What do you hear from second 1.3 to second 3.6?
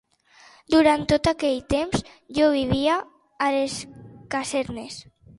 aquell temps jo vivia a